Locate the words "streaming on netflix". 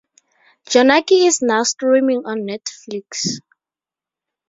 1.61-3.37